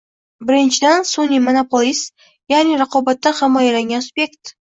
Birinchidan, 0.51 1.03
sunʼiy 1.09 1.41
monopolist, 1.47 2.15
yaʼni 2.53 2.79
raqobatdan 2.83 3.37
himoyalangan 3.43 4.05
subyekt 4.07 4.43